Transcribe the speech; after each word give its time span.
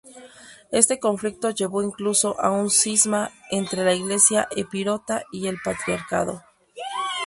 Este 0.71 0.99
conflicto 0.99 1.51
llevó 1.51 1.83
incluso 1.83 2.35
a 2.41 2.49
un 2.49 2.71
cisma 2.71 3.29
entre 3.51 3.85
la 3.85 3.93
Iglesia 3.93 4.47
epirota 4.55 5.25
y 5.31 5.45
el 5.45 5.57
Patriarcado. 5.63 6.41